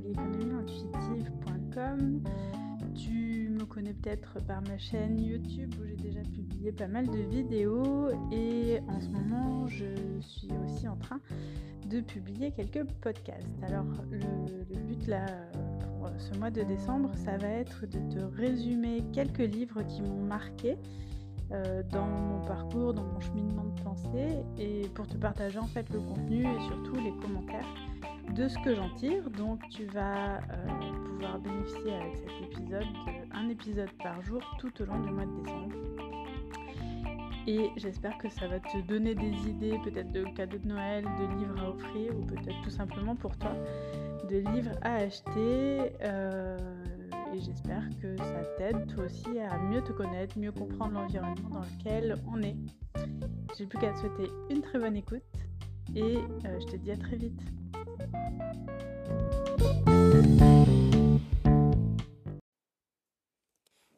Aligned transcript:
Salut, 0.00 0.12
ici 0.12 0.86
c'est 0.92 0.96
Lucie 0.96 1.22
du 1.22 1.30
blog 1.30 1.60
économieintuitive.com. 1.76 2.22
Tu 2.94 3.50
me 3.50 3.64
connais 3.64 3.92
peut-être 3.92 4.38
par 4.46 4.62
ma 4.62 4.78
chaîne 4.78 5.20
YouTube 5.20 5.74
où 5.80 5.84
j'ai 5.86 5.96
déjà 5.96 6.20
publié 6.20 6.72
pas 6.72 6.86
mal 6.86 7.06
de 7.06 7.18
vidéos 7.18 8.08
et 8.32 8.80
en 8.88 9.00
ce 9.00 9.08
moment 9.08 9.66
je 9.66 9.86
suis 10.20 10.48
aussi 10.64 10.88
en 10.88 10.96
train 10.96 11.20
de 11.88 12.00
publier 12.00 12.52
quelques 12.52 12.84
podcasts. 13.02 13.62
Alors 13.62 13.84
le, 14.10 14.64
but 14.86 15.06
là 15.06 15.26
pour 15.98 16.08
ce 16.18 16.38
mois 16.38 16.50
de 16.50 16.62
décembre 16.62 17.10
ça 17.16 17.36
va 17.36 17.48
être 17.48 17.86
de 17.86 17.98
te 18.14 18.20
résumer 18.36 19.04
quelques 19.12 19.38
livres 19.38 19.82
qui 19.82 20.02
m'ont 20.02 20.24
marqué 20.24 20.76
euh, 21.52 21.82
dans 21.90 22.06
mon 22.06 22.46
parcours, 22.46 22.94
dans 22.94 23.04
mon 23.04 23.20
cheminement 23.20 23.64
de 23.64 23.80
pensée 23.82 24.44
et 24.58 24.88
pour 24.94 25.06
te 25.06 25.16
partager 25.16 25.58
en 25.58 25.66
fait 25.66 25.90
le 25.90 26.00
contenu 26.00 26.44
et 26.44 26.60
surtout 26.68 26.94
les 26.94 27.12
commentaires 27.20 27.66
de 28.34 28.48
ce 28.48 28.58
que 28.64 28.74
j'en 28.74 28.90
tire. 28.94 29.28
Donc 29.30 29.60
tu 29.70 29.86
vas 29.86 30.36
euh, 30.36 30.40
pouvoir 31.06 31.38
bénéficier 31.38 31.94
avec 31.94 32.16
cet 32.16 32.42
épisode 32.42 32.86
d'un 33.32 33.48
épisode 33.48 33.90
par 34.02 34.20
jour 34.22 34.40
tout 34.58 34.72
au 34.82 34.84
long 34.84 35.00
du 35.00 35.10
mois 35.10 35.26
de 35.26 35.42
décembre. 35.42 35.74
Et 37.46 37.70
j'espère 37.76 38.16
que 38.18 38.28
ça 38.28 38.46
va 38.46 38.60
te 38.60 38.78
donner 38.82 39.14
des 39.14 39.48
idées 39.48 39.78
peut-être 39.82 40.12
de 40.12 40.24
cadeaux 40.36 40.58
de 40.58 40.68
Noël, 40.68 41.04
de 41.04 41.38
livres 41.38 41.58
à 41.60 41.70
offrir 41.70 42.16
ou 42.16 42.24
peut-être 42.26 42.60
tout 42.62 42.70
simplement 42.70 43.16
pour 43.16 43.36
toi 43.38 43.52
de 44.28 44.36
livres 44.52 44.76
à 44.82 44.96
acheter. 44.96 45.92
Euh, 46.02 46.56
et 47.34 47.40
j'espère 47.40 47.82
que 48.02 48.16
ça 48.18 48.44
t'aide 48.58 48.86
toi 48.94 49.04
aussi 49.04 49.38
à 49.38 49.56
mieux 49.58 49.82
te 49.82 49.92
connaître, 49.92 50.38
mieux 50.38 50.52
comprendre 50.52 50.94
l'environnement 50.94 51.48
dans 51.48 51.60
lequel 51.60 52.16
on 52.28 52.42
est. 52.42 52.56
J'ai 53.56 53.66
plus 53.66 53.78
qu'à 53.78 53.92
te 53.92 53.98
souhaiter 53.98 54.30
une 54.50 54.62
très 54.62 54.78
bonne 54.78 54.96
écoute 54.96 55.22
et 55.94 56.18
euh, 56.18 56.60
je 56.60 56.66
te 56.66 56.76
dis 56.76 56.90
à 56.90 56.96
très 56.96 57.16
vite. 57.16 57.40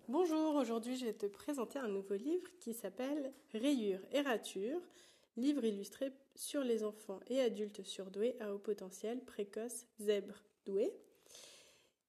Bonjour, 0.08 0.56
aujourd'hui 0.56 0.96
je 0.96 1.06
vais 1.06 1.12
te 1.12 1.26
présenter 1.26 1.78
un 1.78 1.88
nouveau 1.88 2.14
livre 2.14 2.48
qui 2.60 2.74
s'appelle 2.74 3.32
Rayures 3.52 4.04
et 4.12 4.20
ratures, 4.20 4.80
livre 5.36 5.64
illustré 5.64 6.12
sur 6.34 6.62
les 6.62 6.84
enfants 6.84 7.20
et 7.28 7.40
adultes 7.40 7.82
surdoués 7.82 8.36
à 8.40 8.54
haut 8.54 8.58
potentiel 8.58 9.20
précoce 9.24 9.86
zèbre 9.98 10.42
doué 10.64 10.92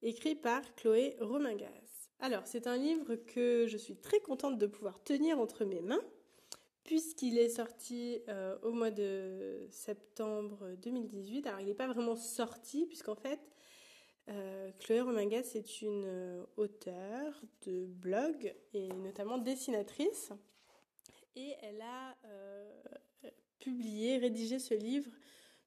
écrit 0.04 0.34
par 0.34 0.62
Chloé 0.74 1.16
Romingas. 1.20 2.10
Alors, 2.20 2.46
c'est 2.46 2.66
un 2.66 2.76
livre 2.76 3.16
que 3.16 3.66
je 3.66 3.76
suis 3.76 3.96
très 3.96 4.20
contente 4.20 4.58
de 4.58 4.66
pouvoir 4.66 5.02
tenir 5.02 5.38
entre 5.38 5.64
mes 5.64 5.80
mains, 5.80 6.02
puisqu'il 6.84 7.38
est 7.38 7.48
sorti 7.48 8.20
euh, 8.28 8.56
au 8.62 8.72
mois 8.72 8.90
de 8.90 9.66
septembre 9.70 10.76
2018. 10.82 11.46
Alors, 11.46 11.60
il 11.60 11.66
n'est 11.66 11.74
pas 11.74 11.88
vraiment 11.88 12.14
sorti, 12.14 12.86
puisqu'en 12.86 13.14
fait, 13.14 13.40
euh, 14.28 14.70
Chloé 14.78 15.00
Romingas 15.00 15.52
est 15.54 15.82
une 15.82 16.04
euh, 16.04 16.44
auteure 16.56 17.40
de 17.66 17.86
blog 17.86 18.54
et 18.74 18.88
notamment 18.88 19.38
dessinatrice. 19.38 20.32
Et 21.36 21.54
elle 21.62 21.80
a 21.80 22.14
publié, 23.58 24.18
rédigé 24.18 24.58
ce 24.58 24.74
livre 24.74 25.10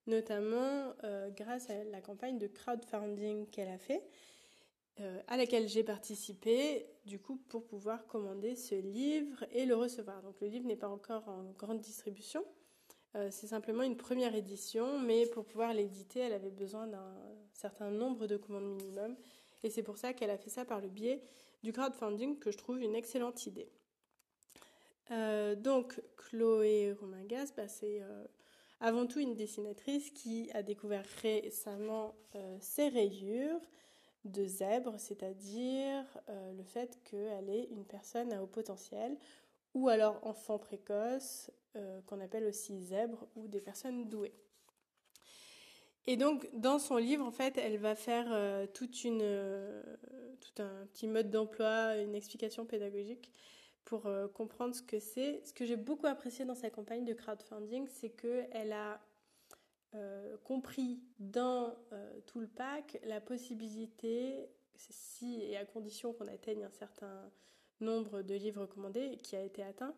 notamment 0.05 0.93
grâce 1.35 1.69
à 1.69 1.83
la 1.83 1.99
campagne 1.99 2.37
de 2.37 2.47
crowdfunding 2.47 3.49
qu'elle 3.49 3.67
a 3.67 3.77
fait, 3.77 4.01
euh, 4.99 5.21
à 5.27 5.37
laquelle 5.37 5.67
j'ai 5.67 5.83
participé, 5.83 6.85
du 7.05 7.19
coup, 7.19 7.37
pour 7.49 7.65
pouvoir 7.65 8.05
commander 8.07 8.55
ce 8.55 8.75
livre 8.75 9.45
et 9.51 9.65
le 9.65 9.75
recevoir. 9.75 10.21
Donc 10.21 10.39
le 10.41 10.47
livre 10.47 10.65
n'est 10.65 10.75
pas 10.75 10.89
encore 10.89 11.27
en 11.29 11.43
grande 11.57 11.79
distribution, 11.79 12.43
euh, 13.15 13.29
c'est 13.31 13.47
simplement 13.47 13.83
une 13.83 13.97
première 13.97 14.35
édition, 14.35 14.99
mais 14.99 15.25
pour 15.27 15.45
pouvoir 15.45 15.73
l'éditer, 15.73 16.19
elle 16.19 16.33
avait 16.33 16.51
besoin 16.51 16.87
d'un 16.87 17.15
certain 17.53 17.89
nombre 17.89 18.27
de 18.27 18.37
commandes 18.37 18.75
minimum, 18.75 19.15
et 19.63 19.69
c'est 19.69 19.83
pour 19.83 19.97
ça 19.97 20.13
qu'elle 20.13 20.29
a 20.29 20.37
fait 20.37 20.49
ça 20.49 20.65
par 20.65 20.81
le 20.81 20.89
biais 20.89 21.21
du 21.63 21.73
crowdfunding, 21.73 22.37
que 22.37 22.51
je 22.51 22.57
trouve 22.57 22.79
une 22.81 22.95
excellente 22.95 23.45
idée. 23.47 23.69
donc 25.57 26.01
Chloé 26.17 26.93
Romingas, 26.93 27.53
bah, 27.55 27.67
c'est 27.67 28.03
avant 28.79 29.07
tout 29.07 29.19
une 29.19 29.35
dessinatrice 29.35 30.11
qui 30.11 30.49
a 30.53 30.61
découvert 30.61 31.05
récemment 31.21 32.15
euh, 32.35 32.57
ses 32.59 32.89
rayures 32.89 33.61
de 34.31 34.45
zèbre, 34.45 34.99
c'est-à-dire 34.99 36.05
euh, 36.29 36.53
le 36.53 36.63
fait 36.63 36.99
qu'elle 37.03 37.49
est 37.49 37.65
une 37.71 37.85
personne 37.85 38.31
à 38.33 38.43
haut 38.43 38.47
potentiel, 38.47 39.17
ou 39.73 39.89
alors 39.89 40.19
enfant 40.23 40.57
précoce, 40.57 41.51
euh, 41.75 42.01
qu'on 42.07 42.19
appelle 42.19 42.45
aussi 42.45 42.79
zèbre, 42.81 43.27
ou 43.35 43.47
des 43.47 43.61
personnes 43.61 44.07
douées. 44.07 44.33
Et 46.05 46.15
donc, 46.15 46.49
dans 46.53 46.79
son 46.79 46.97
livre, 46.97 47.25
en 47.25 47.31
fait, 47.31 47.57
elle 47.57 47.77
va 47.77 47.93
faire 47.93 48.27
toute 48.73 49.03
une, 49.03 49.19
tout 50.39 50.61
un 50.61 50.85
petit 50.85 51.05
mode 51.05 51.29
d'emploi, 51.29 51.97
une 51.97 52.15
explication 52.15 52.65
pédagogique 52.65 53.33
pour 53.87 54.05
euh, 54.05 54.27
comprendre 54.27 54.75
ce 54.75 54.81
que 54.81 54.99
c'est. 54.99 55.41
Ce 55.45 55.53
que 55.53 55.65
j'ai 55.65 55.77
beaucoup 55.77 56.07
apprécié 56.07 56.43
dans 56.43 56.55
sa 56.55 56.69
campagne 56.69 57.05
de 57.05 57.13
crowdfunding, 57.13 57.87
c'est 57.87 58.09
qu'elle 58.09 58.73
a 58.73 58.99
euh, 59.95 60.37
compris 60.43 60.99
dans 61.19 61.75
euh, 61.91 62.19
tout 62.25 62.39
le 62.39 62.47
pack 62.47 62.99
la 63.05 63.21
possibilité, 63.21 64.49
si 64.75 65.41
et 65.41 65.57
à 65.57 65.65
condition 65.65 66.13
qu'on 66.13 66.27
atteigne 66.27 66.63
un 66.63 66.71
certain 66.71 67.31
nombre 67.79 68.21
de 68.21 68.35
livres 68.35 68.61
recommandés 68.61 69.17
qui 69.23 69.35
a 69.35 69.41
été 69.41 69.63
atteint, 69.63 69.93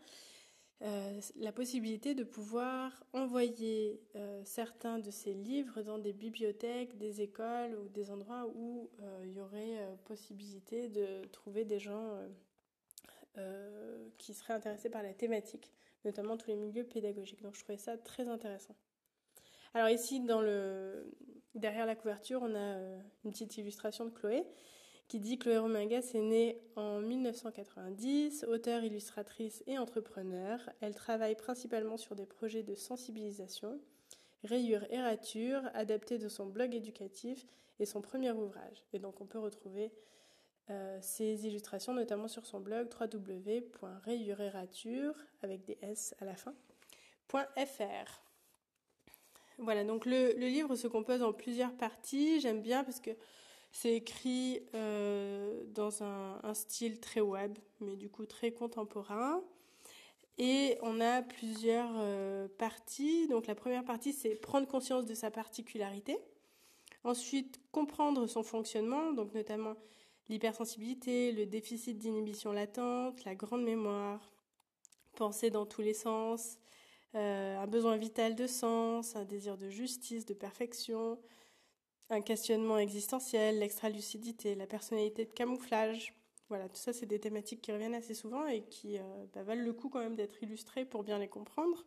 la 1.36 1.52
possibilité 1.52 2.16
de 2.16 2.24
pouvoir 2.24 3.04
envoyer 3.12 4.02
certains 4.46 4.98
de 4.98 5.12
ces 5.12 5.34
livres 5.34 5.82
dans 5.82 5.98
des 5.98 6.14
bibliothèques, 6.14 6.98
des 6.98 7.20
écoles 7.20 7.76
ou 7.76 7.90
des 7.90 8.12
endroits 8.12 8.48
où 8.56 8.90
il 9.26 9.34
y 9.34 9.42
aurait 9.42 9.78
possibilité 10.06 10.88
de 10.88 11.26
trouver 11.34 11.66
des 11.66 11.80
gens 11.80 12.18
euh, 13.40 14.10
qui 14.18 14.34
seraient 14.34 14.54
intéressés 14.54 14.90
par 14.90 15.04
la 15.04 15.14
thématique, 15.14 15.72
notamment 16.04 16.36
tous 16.36 16.50
les 16.50 16.56
milieux 16.56 16.84
pédagogiques. 16.84 17.42
Donc 17.42 17.56
je 17.56 17.62
trouvais 17.62 17.78
ça 17.78 17.98
très 17.98 18.28
intéressant. 18.28 18.76
Alors 19.74 19.90
ici, 19.90 20.22
derrière 21.54 21.86
la 21.86 21.96
couverture, 21.96 22.42
on 22.42 22.56
a 22.56 22.58
euh, 22.58 23.00
une 23.24 23.32
petite 23.32 23.58
illustration 23.58 24.06
de 24.06 24.10
Chloé 24.10 24.44
qui 25.08 25.20
dit 25.20 25.38
Chloé 25.40 25.58
Romingas 25.58 26.12
est 26.14 26.22
née 26.22 26.62
en 26.76 27.02
1990, 27.02 28.46
auteure, 28.48 28.84
illustratrice 28.84 29.64
et 29.66 29.80
entrepreneur. 29.80 30.60
Elle 30.82 30.94
travaille 30.94 31.36
principalement 31.36 31.98
sur 31.98 32.16
des 32.16 32.28
projets 32.28 32.62
de 32.62 32.76
sensibilisation, 32.76 33.82
rayures 34.44 34.86
et 34.92 35.02
ratures, 35.02 35.64
adaptés 35.74 36.20
de 36.20 36.30
son 36.30 36.46
blog 36.46 36.76
éducatif 36.76 37.48
et 37.80 37.88
son 37.88 38.02
premier 38.02 38.32
ouvrage. 38.32 38.86
Et 38.94 39.00
donc 39.00 39.20
on 39.20 39.26
peut 39.26 39.40
retrouver 39.40 39.92
euh, 40.70 41.00
ses 41.02 41.48
illustrations, 41.48 41.96
notamment 41.96 42.28
sur 42.28 42.46
son 42.46 42.60
blog 42.60 42.88
www.rayurerature 43.00 45.16
avec 45.42 45.66
des 45.66 45.80
S 45.82 46.14
à 46.20 46.26
la 46.26 46.36
fin, 46.36 46.54
.fr. 47.28 48.29
Voilà, 49.60 49.84
donc 49.84 50.06
le, 50.06 50.32
livre 50.38 50.76
se 50.76 50.88
compose 50.88 51.22
en 51.22 51.34
plusieurs 51.34 51.74
parties. 51.74 52.40
J'aime 52.40 52.62
bien 52.62 52.86
parce 52.86 53.02
que 53.02 53.12
c'est 53.72 53.94
écrit 53.94 54.62
euh, 54.74 55.64
dans 55.68 56.02
un, 56.02 56.54
style 56.54 57.00
très 57.00 57.20
web, 57.20 57.58
mais 57.82 57.98
du 57.98 58.10
coup 58.10 58.26
très 58.26 58.52
contemporain. 58.52 59.42
Et 60.38 60.78
on 60.82 61.02
a 61.02 61.22
plusieurs 61.22 61.92
euh, 61.98 62.48
parties. 62.58 63.28
Donc 63.28 63.48
la 63.48 63.56
première 63.56 63.84
partie, 63.84 64.14
c'est 64.14 64.36
prendre 64.36 64.66
conscience 64.66 65.06
de 65.06 65.14
sa 65.14 65.30
particularité. 65.30 66.18
Ensuite, 67.04 67.60
comprendre 67.74 68.28
son 68.28 68.44
fonctionnement, 68.44 69.12
donc 69.12 69.34
notamment 69.34 69.76
l'hypersensibilité, 70.30 71.34
le 71.34 71.46
déficit 71.46 71.98
d'inhibition 71.98 72.54
latente, 72.54 73.26
la 73.26 73.36
grande 73.36 73.64
mémoire, 73.64 74.32
penser 75.16 75.50
dans 75.50 75.66
tous 75.66 75.82
les 75.82 75.94
sens, 75.94 76.60
un 77.14 77.68
besoin 77.68 77.98
vital 77.98 78.36
de 78.36 78.48
sens, 78.48 79.16
un 79.16 79.26
désir 79.26 79.58
de 79.58 79.70
justice, 79.70 80.26
de 80.26 80.34
perfection, 80.34 81.18
un 82.10 82.22
questionnement 82.22 82.78
existentiel, 82.78 83.60
l'extra-lucidité, 83.60 84.56
la 84.56 84.68
personnalité 84.68 85.26
de 85.26 85.32
camouflage. 85.32 86.14
Voilà, 86.50 86.68
tout 86.68 86.78
ça, 86.78 86.94
c'est 86.94 87.06
des 87.06 87.20
thématiques 87.20 87.62
qui 87.62 87.72
reviennent 87.72 87.94
assez 87.94 88.16
souvent 88.16 88.48
et 88.48 88.64
qui 88.64 88.98
euh, 88.98 89.02
bah, 89.34 89.44
valent 89.44 89.64
le 89.64 89.74
coup 89.74 89.90
quand 89.90 90.00
même 90.00 90.16
d'être 90.16 90.42
illustrées 90.42 90.86
pour 90.86 91.04
bien 91.04 91.20
les 91.20 91.28
comprendre. 91.28 91.86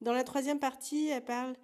Dans 0.00 0.12
la 0.12 0.22
troisième 0.22 0.60
partie, 0.60 1.08
elle 1.08 1.24
parle 1.24 1.56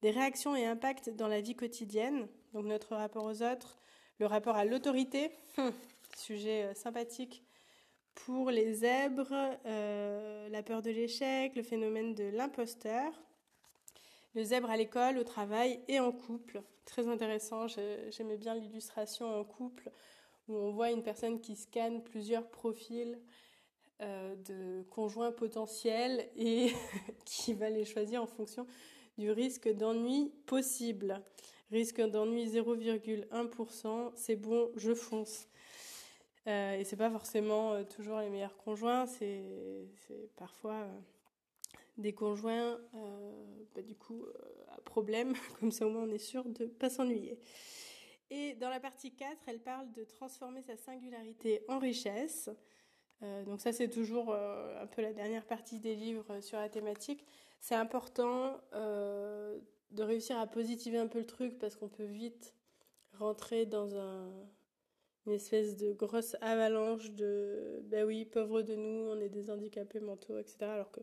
des 0.00 0.10
réactions 0.10 0.54
et 0.54 0.64
impacts 0.64 1.10
dans 1.10 1.28
la 1.28 1.40
vie 1.40 1.56
quotidienne, 1.56 2.28
donc 2.52 2.66
notre 2.66 2.94
rapport 2.94 3.24
aux 3.24 3.42
autres, 3.42 3.78
le 4.18 4.26
rapport 4.26 4.56
à 4.56 4.64
l'autorité, 4.64 5.30
sujet 6.16 6.64
euh, 6.64 6.74
sympathique 6.74 7.44
pour 8.14 8.50
les 8.50 8.74
zèbres, 8.74 9.58
euh, 9.66 10.48
la 10.48 10.62
peur 10.62 10.82
de 10.82 10.90
l'échec, 10.90 11.54
le 11.56 11.62
phénomène 11.62 12.14
de 12.14 12.24
l'imposteur, 12.24 13.12
le 14.34 14.44
zèbre 14.44 14.70
à 14.70 14.76
l'école, 14.76 15.18
au 15.18 15.24
travail 15.24 15.80
et 15.88 16.00
en 16.00 16.12
couple. 16.12 16.62
Très 16.84 17.08
intéressant, 17.08 17.66
j'aimais 17.68 18.36
bien 18.36 18.54
l'illustration 18.54 19.26
en 19.38 19.44
couple 19.44 19.90
où 20.48 20.56
on 20.56 20.72
voit 20.72 20.90
une 20.90 21.02
personne 21.02 21.40
qui 21.40 21.56
scanne 21.56 22.02
plusieurs 22.02 22.48
profils 22.48 23.18
euh, 24.00 24.34
de 24.36 24.82
conjoints 24.90 25.32
potentiels 25.32 26.28
et 26.36 26.72
qui 27.24 27.54
va 27.54 27.70
les 27.70 27.84
choisir 27.84 28.22
en 28.22 28.26
fonction 28.26 28.66
du 29.18 29.30
risque 29.30 29.68
d'ennui 29.68 30.32
possible. 30.46 31.22
risque 31.70 32.00
d'ennui 32.00 32.46
0,1%, 32.46 34.12
c'est 34.16 34.36
bon, 34.36 34.70
je 34.76 34.94
fonce. 34.94 35.48
Euh, 36.48 36.74
et 36.78 36.84
c'est 36.84 36.96
pas 36.96 37.10
forcément 37.10 37.72
euh, 37.72 37.84
toujours 37.84 38.18
les 38.18 38.28
meilleurs 38.28 38.56
conjoints, 38.56 39.06
c'est 39.06 39.44
parfois 40.36 40.74
euh, 40.74 40.98
des 41.98 42.12
conjoints, 42.12 42.80
bah, 43.74 43.82
du 43.82 43.94
coup, 43.94 44.26
à 44.68 44.80
problème, 44.80 45.34
comme 45.60 45.70
ça 45.70 45.86
au 45.86 45.90
moins 45.90 46.02
on 46.02 46.10
est 46.10 46.18
sûr 46.18 46.44
de 46.44 46.66
pas 46.66 46.90
s'ennuyer. 46.90 47.38
Et 48.30 48.54
dans 48.54 48.70
la 48.70 48.80
partie 48.80 49.12
4, 49.12 49.36
elle 49.46 49.60
parle 49.60 49.92
de 49.92 50.04
transformer 50.04 50.62
sa 50.62 50.76
singularité 50.76 51.62
en 51.68 51.78
richesse. 51.78 52.48
donc 53.44 53.60
ça 53.60 53.72
c'est 53.72 53.90
toujours 53.90 54.34
un 54.34 54.86
peu 54.86 55.02
la 55.02 55.12
dernière 55.12 55.44
partie 55.44 55.78
des 55.78 55.94
livres 55.94 56.40
sur 56.40 56.58
la 56.58 56.70
thématique. 56.70 57.26
C'est 57.60 57.74
important 57.74 58.58
de 58.72 60.02
réussir 60.02 60.38
à 60.38 60.46
positiver 60.46 60.96
un 60.96 61.08
peu 61.08 61.18
le 61.18 61.26
truc 61.26 61.58
parce 61.58 61.76
qu'on 61.76 61.90
peut 61.90 62.06
vite 62.06 62.54
rentrer 63.18 63.66
dans 63.66 63.94
un, 63.96 64.32
une 65.26 65.32
espèce 65.32 65.76
de 65.76 65.92
grosse 65.92 66.36
avalanche 66.40 67.10
de 67.12 67.80
ben 67.84 68.04
oui, 68.04 68.24
pauvre 68.24 68.62
de 68.62 68.74
nous, 68.74 69.10
on 69.10 69.20
est 69.20 69.28
des 69.28 69.50
handicapés 69.50 70.00
mentaux, 70.00 70.38
etc. 70.38 70.56
Alors 70.62 70.90
que, 70.90 71.00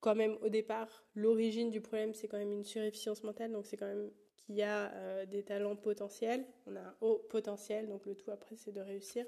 quand 0.00 0.14
même, 0.14 0.36
au 0.42 0.48
départ, 0.48 1.04
l'origine 1.14 1.70
du 1.70 1.80
problème, 1.80 2.14
c'est 2.14 2.28
quand 2.28 2.38
même 2.38 2.52
une 2.52 2.64
surefficience 2.64 3.22
mentale, 3.22 3.52
donc 3.52 3.66
c'est 3.66 3.76
quand 3.76 3.86
même 3.86 4.10
qu'il 4.36 4.56
y 4.56 4.62
a 4.62 4.92
euh, 4.92 5.26
des 5.26 5.42
talents 5.42 5.76
potentiels, 5.76 6.44
on 6.66 6.76
a 6.76 6.80
un 6.80 6.96
haut 7.00 7.18
potentiel, 7.30 7.88
donc 7.88 8.06
le 8.06 8.14
tout 8.14 8.30
après, 8.30 8.56
c'est 8.56 8.72
de 8.72 8.80
réussir 8.80 9.24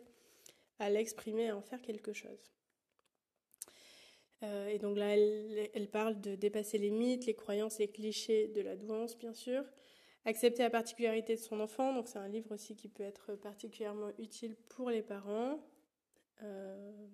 à 0.78 0.90
l'exprimer, 0.90 1.48
à 1.48 1.56
en 1.56 1.62
faire 1.62 1.82
quelque 1.82 2.12
chose. 2.12 2.52
Euh, 4.44 4.68
et 4.68 4.78
donc 4.78 4.96
là, 4.96 5.16
elle, 5.16 5.70
elle, 5.74 5.88
parle 5.88 6.20
de 6.20 6.36
dépasser 6.36 6.78
les 6.78 6.90
mythes, 6.90 7.26
les 7.26 7.34
croyances, 7.34 7.78
les 7.78 7.88
clichés 7.88 8.48
de 8.48 8.60
la 8.60 8.76
douance, 8.76 9.18
bien 9.18 9.34
sûr, 9.34 9.64
Accepter 10.28 10.62
la 10.62 10.68
particularité 10.68 11.36
de 11.36 11.40
son 11.40 11.58
enfant, 11.58 11.94
donc 11.94 12.06
c'est 12.06 12.18
un 12.18 12.28
livre 12.28 12.52
aussi 12.52 12.76
qui 12.76 12.90
peut 12.90 13.02
être 13.02 13.34
particulièrement 13.34 14.10
utile 14.18 14.56
pour 14.68 14.90
les 14.90 15.00
parents. 15.00 15.58
Euh, 16.42 17.08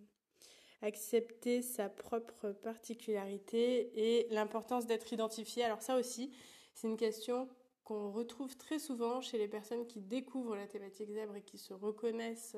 accepter 0.83 1.63
sa 1.63 1.89
propre 1.89 2.51
particularité 2.51 3.93
et 3.95 4.27
l'importance 4.31 4.87
d'être 4.87 5.13
identifié. 5.13 5.63
Alors 5.63 5.81
ça 5.81 5.97
aussi, 5.97 6.33
c'est 6.75 6.89
une 6.89 6.97
question 6.97 7.49
qu'on 7.85 8.11
retrouve 8.11 8.57
très 8.57 8.81
souvent 8.81 9.21
chez 9.21 9.39
les 9.39 9.47
personnes 9.47 9.87
qui 9.87 10.01
découvrent 10.01 10.57
la 10.57 10.67
thématique 10.67 11.13
zèbre 11.13 11.37
et 11.37 11.43
qui 11.43 11.57
se 11.57 11.73
reconnaissent 11.73 12.57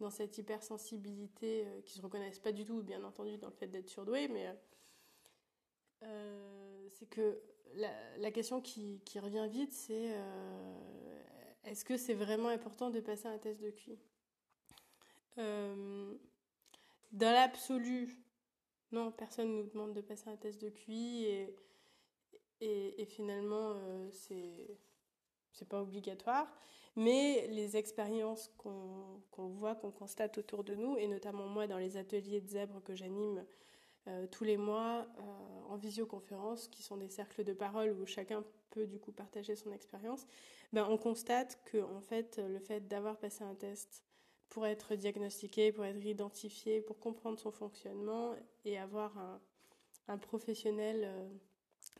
dans 0.00 0.10
cette 0.10 0.36
hypersensibilité, 0.38 1.68
euh, 1.68 1.80
qui 1.82 1.92
se 1.92 2.02
reconnaissent 2.02 2.40
pas 2.40 2.50
du 2.50 2.64
tout, 2.64 2.82
bien 2.82 3.04
entendu, 3.04 3.38
dans 3.38 3.46
le 3.46 3.54
fait 3.54 3.68
d'être 3.68 3.88
surdoué, 3.88 4.26
mais 4.26 4.52
euh, 6.02 6.88
c'est 6.90 7.06
que 7.06 7.40
la, 7.76 8.30
question 8.30 8.60
qui, 8.60 9.00
revient 9.16 9.48
vite, 9.50 9.72
c'est 9.72 10.12
euh, 10.12 11.22
est-ce 11.64 11.84
que 11.84 11.96
c'est 11.96 12.14
vraiment 12.14 12.48
important 12.48 12.90
de 12.90 13.00
passer 13.00 13.26
un 13.26 13.38
test 13.38 13.60
de 13.60 13.70
QI? 13.70 13.98
Euh, 15.38 16.14
Dans 17.12 17.32
l'absolu, 17.32 18.16
non, 18.92 19.10
personne 19.10 19.48
ne 19.48 19.62
nous 19.62 19.68
demande 19.70 19.94
de 19.94 20.00
passer 20.00 20.28
un 20.28 20.36
test 20.36 20.60
de 20.60 20.68
QI 20.68 21.26
et, 22.60 23.06
finalement, 23.06 23.72
euh, 23.76 24.08
c'est 24.12 24.78
c'est 25.52 25.68
pas 25.68 25.80
obligatoire. 25.80 26.52
Mais 26.96 27.46
les 27.48 27.76
expériences 27.76 28.52
qu'on 28.58 29.22
voit, 29.36 29.74
qu'on 29.74 29.90
constate 29.90 30.38
autour 30.38 30.64
de 30.64 30.74
nous, 30.74 30.96
et 30.96 31.08
notamment 31.08 31.46
moi 31.46 31.66
dans 31.66 31.78
les 31.78 31.96
ateliers 31.96 32.40
de 32.40 32.48
zèbres 32.48 32.82
que 32.82 32.94
j'anime 32.94 33.44
euh, 34.06 34.26
tous 34.30 34.44
les 34.44 34.56
mois 34.56 35.06
euh, 35.18 35.22
en 35.68 35.76
visioconférence, 35.76 36.68
qui 36.68 36.82
sont 36.82 36.96
des 36.96 37.08
cercles 37.08 37.44
de 37.44 37.52
parole 37.52 37.92
où 37.92 38.06
chacun 38.06 38.44
peut 38.70 38.86
du 38.86 38.98
coup 38.98 39.12
partager 39.12 39.56
son 39.56 39.72
expérience, 39.72 40.26
ben, 40.72 40.86
on 40.90 40.98
constate 40.98 41.58
que 41.64 41.78
en 41.78 42.00
fait, 42.00 42.38
le 42.38 42.58
fait 42.58 42.86
d'avoir 42.88 43.16
passé 43.18 43.44
un 43.44 43.54
test 43.54 44.02
pour 44.50 44.66
être 44.66 44.94
diagnostiqué, 44.94 45.72
pour 45.72 45.84
être 45.84 46.04
identifié, 46.04 46.80
pour 46.80 46.98
comprendre 46.98 47.38
son 47.38 47.50
fonctionnement 47.50 48.34
et 48.64 48.78
avoir 48.78 49.16
un, 50.06 50.18
professionnel 50.18 51.02
euh, 51.04 51.28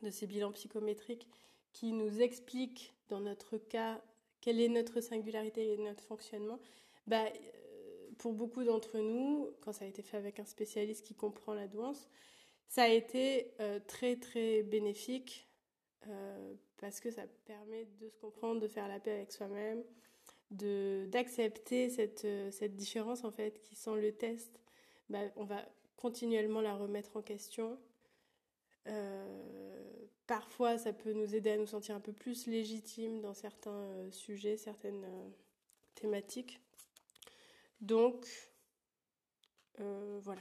de 0.02 0.10
ces 0.10 0.26
bilans 0.26 0.52
psychométriques 0.52 1.26
qui 1.72 1.92
nous 1.92 2.20
explique 2.20 2.94
dans 3.08 3.20
notre 3.20 3.56
cas 3.56 4.00
quelle 4.40 4.60
est 4.60 4.68
notre 4.68 5.00
singularité 5.00 5.72
et 5.72 5.78
notre 5.78 6.04
fonctionnement, 6.04 6.60
ben, 7.06 7.26
pour 8.24 8.32
beaucoup 8.32 8.64
d'entre 8.64 9.00
nous, 9.00 9.50
quand 9.60 9.74
ça 9.74 9.84
a 9.84 9.86
été 9.86 10.00
fait 10.00 10.16
avec 10.16 10.40
un 10.40 10.46
spécialiste 10.46 11.04
qui 11.04 11.14
comprend 11.14 11.52
la 11.52 11.68
douance, 11.68 12.08
ça 12.68 12.84
a 12.84 12.88
été 12.88 13.52
euh, 13.60 13.78
très 13.86 14.16
très 14.16 14.62
bénéfique 14.62 15.46
euh, 16.06 16.54
parce 16.78 17.00
que 17.00 17.10
ça 17.10 17.24
permet 17.44 17.84
de 18.00 18.08
se 18.08 18.16
comprendre, 18.16 18.62
de 18.62 18.66
faire 18.66 18.88
la 18.88 18.98
paix 18.98 19.12
avec 19.12 19.30
soi-même, 19.30 19.84
de 20.50 21.06
d'accepter 21.10 21.90
cette, 21.90 22.24
euh, 22.24 22.50
cette 22.50 22.76
différence 22.76 23.24
en 23.24 23.30
fait 23.30 23.60
qui 23.60 23.76
sans 23.76 23.94
le 23.94 24.10
test, 24.10 24.58
bah, 25.10 25.20
on 25.36 25.44
va 25.44 25.62
continuellement 25.98 26.62
la 26.62 26.74
remettre 26.74 27.18
en 27.18 27.22
question. 27.22 27.78
parfois, 30.26 30.78
ça 30.78 30.94
peut 30.94 31.12
nous 31.12 31.34
aider 31.34 31.50
à 31.50 31.58
nous 31.58 31.66
sentir 31.66 31.94
un 31.94 32.00
peu 32.00 32.14
plus 32.14 32.46
légitimes 32.46 33.20
dans 33.20 33.34
certains 33.34 34.10
sujets, 34.10 34.56
certaines 34.56 35.04
thématiques. 35.94 36.63
Donc, 37.84 38.26
euh, 39.78 40.18
voilà. 40.22 40.40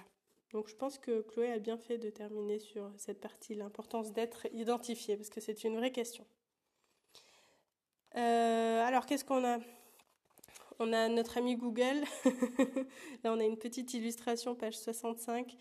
Donc 0.51 0.69
je 0.69 0.75
pense 0.75 0.97
que 0.97 1.21
Chloé 1.21 1.51
a 1.51 1.59
bien 1.59 1.77
fait 1.77 1.97
de 1.97 2.09
terminer 2.09 2.57
sur 2.57 2.89
cette 2.95 3.19
partie, 3.19 3.53
l'importance 3.53 4.13
d'être 4.13 4.47
identifié, 4.53 5.17
parce 5.17 5.29
que 5.29 5.41
c'est 5.41 5.65
une 5.65 5.75
vraie 5.75 5.91
question. 5.91 6.25
Euh, 8.15 8.85
alors 8.85 9.05
qu'est-ce 9.05 9.25
qu'on 9.25 9.43
a? 9.43 9.59
On 10.79 10.93
a 10.93 11.09
notre 11.09 11.37
ami 11.37 11.57
Google. 11.57 12.03
Là 13.23 13.33
on 13.33 13.39
a 13.39 13.43
une 13.43 13.57
petite 13.57 13.93
illustration, 13.93 14.55
page 14.55 14.77
65, 14.77 15.57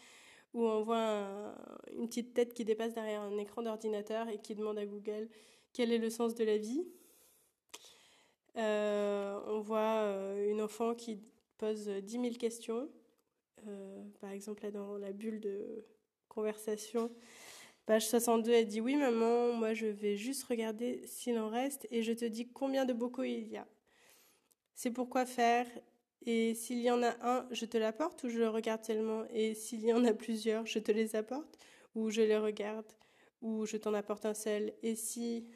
où 0.55 0.65
on 0.65 0.83
voit 0.83 1.57
une 1.97 2.07
petite 2.07 2.33
tête 2.33 2.55
qui 2.55 2.65
dépasse 2.65 2.95
derrière 2.95 3.23
un 3.23 3.39
écran 3.39 3.63
d'ordinateur 3.63 4.29
et 4.29 4.39
qui 4.39 4.55
demande 4.55 4.79
à 4.79 4.87
Google 4.87 5.29
quel 5.73 5.91
est 5.91 5.99
le 5.99 6.11
sens 6.11 6.37
de 6.37 6.45
la 6.45 6.59
vie. 6.59 6.87
Euh, 8.57 9.41
on 9.47 9.61
voit 9.61 10.37
une 10.47 10.61
enfant 10.61 10.95
qui 10.95 11.19
pose 11.63 11.87
10 11.87 12.13
000 12.13 12.35
questions. 12.35 12.89
Euh, 13.69 14.03
par 14.21 14.31
exemple, 14.31 14.69
dans 14.73 14.99
la 14.99 15.13
bulle 15.13 15.39
de 15.39 15.87
conversation, 16.27 17.13
page 17.87 18.09
62, 18.09 18.51
elle 18.51 18.67
dit 18.67 18.81
Oui, 18.81 18.97
maman, 18.97 19.53
moi 19.53 19.73
je 19.73 19.87
vais 19.87 20.17
juste 20.17 20.43
regarder 20.43 21.07
s'il 21.07 21.39
en 21.39 21.49
reste 21.49 21.87
et 21.93 22.03
je 22.03 22.13
te 22.13 22.25
dis 22.25 22.49
combien 22.49 22.85
de 22.85 22.93
bocaux 22.93 23.23
il 23.23 23.47
y 23.47 23.57
a. 23.57 23.69
C'est 24.75 24.91
pourquoi 24.91 25.25
faire. 25.25 25.69
Et 26.27 26.57
s'il 26.57 26.81
y 26.81 26.91
en 26.91 27.01
a 27.01 27.15
un, 27.21 27.47
je 27.53 27.65
te 27.65 27.79
l'apporte 27.79 28.25
ou 28.25 28.29
je 28.29 28.39
le 28.39 28.49
regarde 28.49 28.83
tellement 28.83 29.25
Et 29.31 29.55
s'il 29.55 29.85
y 29.85 29.93
en 29.93 30.05
a 30.05 30.13
plusieurs, 30.15 30.67
je 30.67 30.81
te 30.81 30.91
les 30.91 31.15
apporte 31.15 31.59
ou 31.95 32.11
je 32.11 32.23
les 32.23 32.39
regarde 32.39 32.91
ou 33.41 33.67
je 33.67 33.77
t'en 33.77 33.95
apporte 33.95 34.27
un 34.27 34.35
seul 34.35 34.73
Et 34.83 34.97
si. 34.97 35.47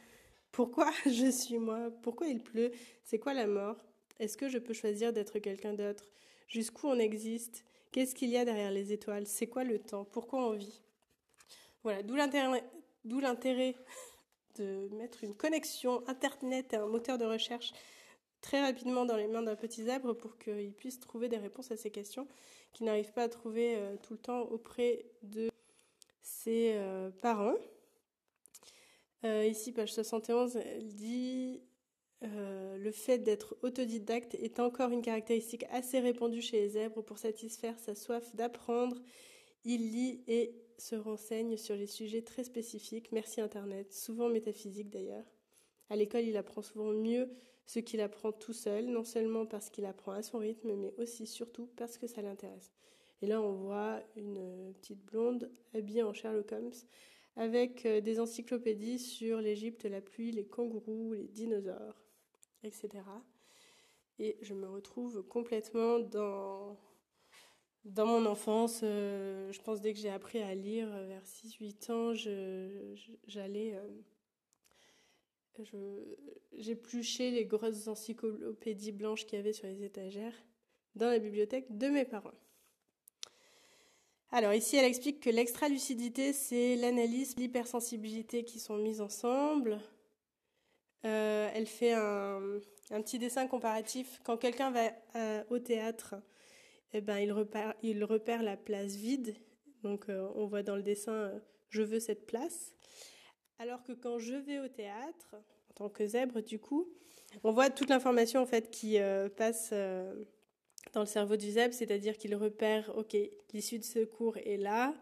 Pourquoi 0.52 0.88
je 1.06 1.30
suis 1.32 1.58
moi 1.58 1.90
Pourquoi 2.02 2.28
il 2.28 2.40
pleut 2.40 2.70
C'est 3.02 3.18
quoi 3.18 3.34
la 3.34 3.48
mort? 3.48 3.76
Est-ce 4.18 4.36
que 4.36 4.48
je 4.48 4.58
peux 4.58 4.74
choisir 4.74 5.12
d'être 5.12 5.38
quelqu'un 5.38 5.74
d'autre? 5.74 6.04
Jusqu'où 6.48 6.88
on 6.88 6.98
existe? 6.98 7.64
Qu'est-ce 7.92 8.14
qu'il 8.14 8.30
y 8.30 8.36
a 8.36 8.44
derrière 8.44 8.70
les 8.70 8.92
étoiles? 8.92 9.26
C'est 9.26 9.46
quoi 9.46 9.64
le 9.64 9.78
temps? 9.78 10.04
Pourquoi 10.04 10.46
on 10.46 10.52
vit? 10.52 10.82
Voilà, 11.82 12.02
d'où 12.02 12.14
l'intérêt, 12.14 13.74
de 14.58 14.88
mettre 14.94 15.22
une 15.24 15.34
connexion 15.34 16.06
Internet 16.08 16.72
et 16.72 16.76
un 16.76 16.86
moteur 16.86 17.18
de 17.18 17.24
recherche 17.24 17.72
très 18.40 18.60
rapidement 18.60 19.04
dans 19.04 19.16
les 19.16 19.26
mains 19.26 19.42
d'un 19.42 19.56
petit 19.56 19.84
zèbre 19.84 20.14
pour 20.14 20.38
qu'il 20.38 20.72
puisse 20.72 21.00
trouver 21.00 21.28
des 21.28 21.36
réponses 21.36 21.70
à 21.70 21.76
ces 21.76 21.90
questions 21.90 22.26
qu'il 22.72 22.86
n'arrive 22.86 23.12
pas 23.12 23.24
à 23.24 23.28
trouver 23.28 23.76
euh, 23.76 23.96
tout 23.96 24.12
le 24.12 24.18
temps 24.18 24.42
auprès 24.42 25.06
de 25.22 25.48
ses 26.20 26.72
euh, 26.74 27.10
parents. 27.22 27.56
Euh, 29.24 29.46
ici, 29.46 29.72
page 29.72 29.94
71, 29.94 30.56
elle 30.56 30.94
dit 30.94 31.62
euh, 32.24 32.78
le 32.78 32.90
fait 32.92 33.18
d'être 33.18 33.56
autodidacte 33.62 34.34
est 34.36 34.58
encore 34.58 34.90
une 34.90 35.02
caractéristique 35.02 35.66
assez 35.70 36.00
répandue 36.00 36.40
chez 36.40 36.60
les 36.60 36.68
zèbres 36.70 37.02
pour 37.02 37.18
satisfaire 37.18 37.78
sa 37.78 37.94
soif 37.94 38.34
d'apprendre. 38.34 39.02
Il 39.64 39.92
lit 39.92 40.22
et 40.26 40.54
se 40.78 40.94
renseigne 40.94 41.56
sur 41.56 41.76
les 41.76 41.86
sujets 41.86 42.22
très 42.22 42.44
spécifiques, 42.44 43.12
merci 43.12 43.40
Internet, 43.40 43.92
souvent 43.92 44.28
métaphysiques 44.28 44.90
d'ailleurs. 44.90 45.24
À 45.88 45.96
l'école, 45.96 46.24
il 46.24 46.36
apprend 46.36 46.62
souvent 46.62 46.90
mieux 46.90 47.30
ce 47.66 47.80
qu'il 47.80 48.00
apprend 48.00 48.32
tout 48.32 48.52
seul, 48.52 48.86
non 48.86 49.04
seulement 49.04 49.46
parce 49.46 49.70
qu'il 49.70 49.84
apprend 49.86 50.12
à 50.12 50.22
son 50.22 50.38
rythme, 50.38 50.74
mais 50.74 50.94
aussi 50.98 51.26
surtout 51.26 51.68
parce 51.76 51.98
que 51.98 52.06
ça 52.06 52.22
l'intéresse. 52.22 52.72
Et 53.22 53.26
là, 53.26 53.40
on 53.40 53.52
voit 53.52 54.00
une 54.16 54.72
petite 54.74 55.04
blonde 55.04 55.50
habillée 55.74 56.02
en 56.02 56.12
Sherlock 56.12 56.52
Holmes 56.52 56.72
avec 57.36 57.84
euh, 57.84 58.00
des 58.00 58.18
encyclopédies 58.20 58.98
sur 58.98 59.40
l'Égypte, 59.40 59.84
la 59.84 60.00
pluie, 60.00 60.32
les 60.32 60.46
kangourous, 60.46 61.12
les 61.12 61.28
dinosaures 61.28 62.05
etc. 62.62 62.88
Et 64.18 64.38
je 64.42 64.54
me 64.54 64.68
retrouve 64.68 65.22
complètement 65.22 65.98
dans, 65.98 66.78
dans 67.84 68.06
mon 68.06 68.26
enfance. 68.26 68.80
Euh, 68.82 69.52
je 69.52 69.60
pense 69.60 69.80
dès 69.80 69.92
que 69.92 69.98
j'ai 69.98 70.10
appris 70.10 70.40
à 70.40 70.54
lire 70.54 70.88
vers 70.88 71.24
6-8 71.24 71.92
ans, 71.92 72.14
j'allais 73.26 73.78
j'épluchais 76.52 77.30
les 77.30 77.44
grosses 77.44 77.88
encyclopédies 77.88 78.92
blanches 78.92 79.26
qu'il 79.26 79.38
y 79.38 79.40
avait 79.40 79.52
sur 79.52 79.66
les 79.66 79.82
étagères 79.82 80.34
dans 80.94 81.08
la 81.08 81.18
bibliothèque 81.18 81.76
de 81.76 81.88
mes 81.88 82.04
parents. 82.04 82.34
Alors 84.30 84.52
ici, 84.52 84.76
elle 84.76 84.84
explique 84.84 85.20
que 85.20 85.30
l'extra-lucidité, 85.30 86.32
c'est 86.32 86.76
l'analyse, 86.76 87.36
l'hypersensibilité 87.36 88.44
qui 88.44 88.58
sont 88.58 88.76
mises 88.76 89.00
ensemble. 89.00 89.80
Euh, 91.06 91.48
elle 91.54 91.66
fait 91.66 91.92
un, 91.92 92.60
petit 92.90 93.18
dessin 93.18 93.46
comparatif. 93.46 94.20
Quand 94.24 94.36
quelqu'un 94.36 94.70
va 94.70 94.90
euh, 95.14 95.42
au 95.50 95.58
théâtre, 95.58 96.16
eh 96.92 97.00
ben, 97.00 97.18
il, 97.18 97.32
repère, 97.32 98.42
la 98.42 98.56
place 98.56 98.96
vide. 98.96 99.36
Donc 99.82 100.08
euh, 100.08 100.28
on 100.34 100.46
voit 100.46 100.62
dans 100.62 100.76
le 100.76 100.82
dessin, 100.82 101.32
je 101.68 101.82
veux 101.82 102.00
cette 102.00 102.26
place. 102.26 102.74
Alors 103.58 103.82
que 103.84 103.92
quand 103.92 104.18
je 104.18 104.34
vais 104.34 104.58
au 104.58 104.68
théâtre, 104.68 105.36
en 105.70 105.74
tant 105.74 105.88
que 105.88 106.06
zèbre, 106.06 106.42
du 106.42 106.58
coup, 106.58 106.88
on 107.44 107.52
voit 107.52 107.70
toute 107.70 107.88
l'information 107.88 108.40
en 108.40 108.46
fait 108.46 108.70
qui 108.70 108.98
passe 109.36 109.72
dans 110.92 111.00
le 111.00 111.06
cerveau 111.06 111.36
du 111.36 111.50
zèbre, 111.50 111.74
c'est-à-dire 111.74 112.18
qu'il 112.18 112.34
repère, 112.34 112.92
ok, 112.96 113.16
l'issue 113.52 113.78
de 113.78 113.84
secours 113.84 114.36
est 114.38 114.56
là, 114.56 114.94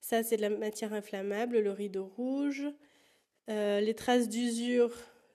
ça 0.00 0.22
c'est 0.22 0.36
de 0.36 0.42
la 0.42 0.50
matière 0.50 0.92
inflammable, 0.92 1.58
le 1.58 1.72
rideau 1.72 2.06
rouge, 2.06 2.64
les 3.48 3.94
traces 3.94 4.28
d'usure, 4.28 4.92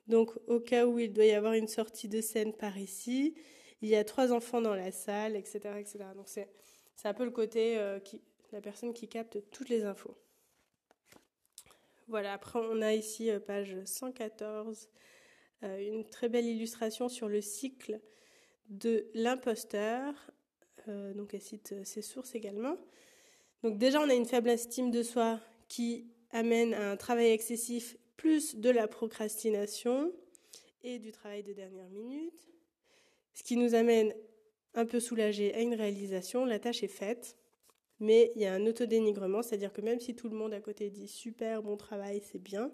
donc 0.07 0.31
au 0.47 0.59
cas 0.59 0.85
où 0.85 0.99
il 0.99 1.13
doit 1.13 1.25
y 1.25 1.31
avoir 1.31 1.53
une 1.53 1.67
sortie 1.67 2.07
de 2.07 2.21
scène 2.21 2.53
par 2.53 2.77
ici, 2.77 3.35
il 3.81 3.89
y 3.89 3.95
a 3.95 4.03
trois 4.03 4.31
enfants 4.31 4.61
dans 4.61 4.75
la 4.75 4.91
salle, 4.91 5.35
etc. 5.35 5.59
etc. 5.79 5.99
Donc 6.15 6.27
c'est, 6.27 6.47
un 7.03 7.13
peu 7.13 7.25
le 7.25 7.31
côté, 7.31 7.77
euh, 7.77 7.99
la 8.51 8.61
personne 8.61 8.93
qui 8.93 9.07
capte 9.07 9.39
toutes 9.51 9.69
les 9.69 9.83
infos. 9.83 10.15
Voilà, 12.07 12.33
après 12.33 12.59
on 12.59 12.81
a 12.81 12.93
ici, 12.93 13.31
euh, 13.31 13.39
page 13.39 13.75
114, 13.85 14.89
une 15.63 16.09
très 16.09 16.27
belle 16.27 16.47
illustration 16.47 17.07
sur 17.07 17.27
le 17.27 17.39
cycle 17.39 18.01
de 18.71 19.05
l'imposteur. 19.13 20.13
Euh, 20.87 21.13
donc 21.13 21.33
elle 21.33 21.41
cite 21.41 21.73
euh, 21.73 21.83
ses 21.83 22.01
sources 22.01 22.33
également. 22.33 22.77
Donc 23.63 23.77
déjà 23.77 24.01
on 24.01 24.09
a 24.09 24.13
une 24.13 24.25
faible 24.25 24.49
estime 24.49 24.89
de 24.89 25.03
soi 25.03 25.39
qui 25.67 26.07
amène 26.31 26.73
à 26.73 26.91
un 26.91 26.97
travail 26.97 27.31
excessif 27.31 27.97
plus 28.21 28.55
de 28.55 28.69
la 28.69 28.87
procrastination 28.87 30.13
et 30.83 30.99
du 30.99 31.11
travail 31.11 31.41
de 31.41 31.53
dernière 31.53 31.89
minute, 31.89 32.51
ce 33.33 33.41
qui 33.41 33.57
nous 33.57 33.73
amène 33.73 34.13
un 34.75 34.85
peu 34.85 34.99
soulagé 34.99 35.55
à 35.55 35.61
une 35.61 35.73
réalisation, 35.73 36.45
la 36.45 36.59
tâche 36.59 36.83
est 36.83 36.87
faite, 36.87 37.35
mais 37.99 38.31
il 38.35 38.43
y 38.43 38.45
a 38.45 38.53
un 38.53 38.67
autodénigrement, 38.67 39.41
c'est-à-dire 39.41 39.73
que 39.73 39.81
même 39.81 39.99
si 39.99 40.15
tout 40.15 40.29
le 40.29 40.35
monde 40.35 40.53
à 40.53 40.61
côté 40.61 40.91
dit 40.91 41.07
super, 41.07 41.63
bon 41.63 41.77
travail, 41.77 42.21
c'est 42.23 42.37
bien, 42.37 42.71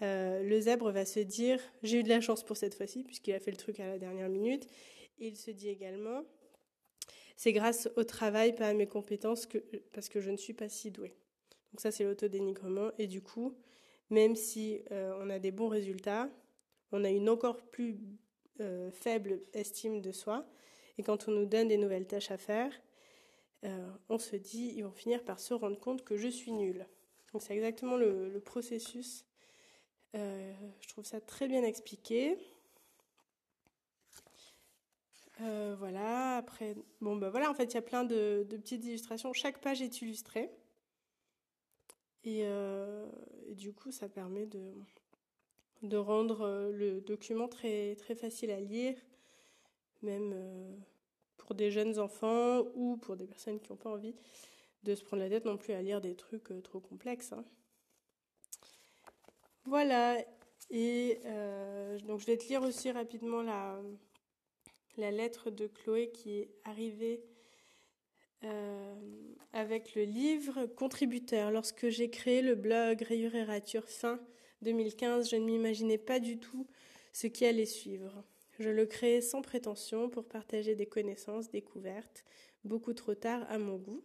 euh, 0.00 0.44
le 0.44 0.60
zèbre 0.60 0.92
va 0.92 1.04
se 1.04 1.18
dire 1.18 1.60
j'ai 1.82 1.98
eu 1.98 2.02
de 2.04 2.08
la 2.08 2.20
chance 2.20 2.44
pour 2.44 2.56
cette 2.56 2.76
fois-ci 2.76 3.02
puisqu'il 3.02 3.34
a 3.34 3.40
fait 3.40 3.50
le 3.50 3.56
truc 3.56 3.80
à 3.80 3.86
la 3.88 3.98
dernière 3.98 4.28
minute. 4.28 4.68
Il 5.18 5.36
se 5.36 5.50
dit 5.50 5.68
également 5.68 6.22
c'est 7.36 7.52
grâce 7.52 7.88
au 7.96 8.04
travail, 8.04 8.54
pas 8.54 8.68
à 8.68 8.74
mes 8.74 8.86
compétences, 8.86 9.46
que, 9.46 9.58
parce 9.92 10.08
que 10.08 10.20
je 10.20 10.30
ne 10.30 10.36
suis 10.36 10.54
pas 10.54 10.68
si 10.68 10.92
doué. 10.92 11.16
Donc 11.72 11.80
ça 11.80 11.90
c'est 11.90 12.04
l'autodénigrement 12.04 12.92
et 12.96 13.08
du 13.08 13.22
coup, 13.22 13.56
même 14.10 14.36
si 14.36 14.82
euh, 14.90 15.18
on 15.20 15.30
a 15.30 15.38
des 15.38 15.50
bons 15.50 15.68
résultats, 15.68 16.28
on 16.92 17.04
a 17.04 17.10
une 17.10 17.28
encore 17.28 17.62
plus 17.62 17.98
euh, 18.60 18.90
faible 18.90 19.40
estime 19.52 20.00
de 20.00 20.12
soi. 20.12 20.44
Et 20.98 21.02
quand 21.02 21.28
on 21.28 21.32
nous 21.32 21.46
donne 21.46 21.68
des 21.68 21.78
nouvelles 21.78 22.06
tâches 22.06 22.30
à 22.30 22.36
faire, 22.36 22.72
on 24.08 24.18
se 24.18 24.36
dit 24.36 24.72
ils 24.74 24.82
vont 24.82 24.92
finir 24.92 25.22
par 25.22 25.38
se 25.38 25.52
rendre 25.52 25.78
compte 25.78 26.02
que 26.02 26.16
je 26.16 26.28
suis 26.28 26.52
nul. 26.52 26.86
Donc 27.32 27.42
c'est 27.42 27.54
exactement 27.54 27.98
le 27.98 28.40
processus 28.42 29.26
euh, 30.16 30.52
je 30.80 30.88
trouve 30.88 31.04
ça 31.04 31.20
très 31.20 31.46
bien 31.46 31.62
expliqué. 31.62 32.36
Euh, 35.40 35.74
voilà, 35.78 36.36
après, 36.36 36.74
bon 37.00 37.16
ben 37.16 37.30
voilà, 37.30 37.50
en 37.50 37.54
fait, 37.54 37.64
il 37.64 37.74
y 37.74 37.78
a 37.78 37.82
plein 37.82 38.04
de, 38.04 38.46
petites 38.50 38.84
illustrations. 38.84 39.32
Chaque 39.32 39.60
page 39.60 39.80
est 39.80 40.02
illustrée. 40.02 40.50
Euh, 42.26 43.10
et, 43.48 43.54
du 43.54 43.72
coup, 43.72 43.90
ça 43.90 44.08
permet 44.08 44.46
de, 44.46 44.74
de 45.82 45.96
rendre 45.96 46.70
le 46.72 47.00
document 47.00 47.48
très, 47.48 47.96
très 47.96 48.14
facile 48.14 48.50
à 48.50 48.60
lire, 48.60 48.96
même 50.02 50.34
pour 51.36 51.54
des 51.54 51.70
jeunes 51.70 51.98
enfants 51.98 52.64
ou 52.74 52.96
pour 52.98 53.16
des 53.16 53.26
personnes 53.26 53.60
qui 53.60 53.70
n'ont 53.70 53.78
pas 53.78 53.90
envie 53.90 54.14
de 54.82 54.94
se 54.94 55.02
prendre 55.04 55.22
la 55.22 55.28
tête 55.28 55.44
non 55.44 55.56
plus 55.56 55.72
à 55.72 55.82
lire 55.82 56.00
des 56.00 56.14
trucs 56.14 56.52
trop 56.62 56.80
complexes. 56.80 57.32
Hein. 57.32 57.44
Voilà, 59.64 60.18
et 60.70 61.20
euh, 61.24 61.98
donc 62.00 62.20
je 62.20 62.26
vais 62.26 62.36
te 62.36 62.46
lire 62.46 62.62
aussi 62.62 62.90
rapidement 62.90 63.42
la, 63.42 63.80
la 64.96 65.10
lettre 65.10 65.50
de 65.50 65.66
Chloé 65.66 66.10
qui 66.10 66.38
est 66.38 66.50
arrivée 66.64 67.24
euh, 68.44 68.94
avec 69.52 69.94
le 69.94 70.04
livre 70.04 70.66
Contributeur. 70.66 71.50
Lorsque 71.50 71.88
j'ai 71.88 72.10
créé 72.10 72.42
le 72.42 72.54
blog 72.54 73.02
Rayure 73.02 73.34
et 73.34 73.44
Rature 73.44 73.88
fin 73.88 74.20
2015, 74.62 75.30
je 75.30 75.36
ne 75.36 75.44
m'imaginais 75.44 75.98
pas 75.98 76.20
du 76.20 76.38
tout 76.38 76.66
ce 77.12 77.26
qui 77.26 77.44
allait 77.44 77.66
suivre. 77.66 78.24
Je 78.58 78.68
le 78.68 78.86
créais 78.86 79.20
sans 79.20 79.42
prétention 79.42 80.08
pour 80.08 80.24
partager 80.24 80.74
des 80.74 80.86
connaissances 80.86 81.50
découvertes, 81.50 82.24
beaucoup 82.64 82.92
trop 82.92 83.14
tard 83.14 83.44
à 83.48 83.58
mon 83.58 83.76
goût, 83.76 84.04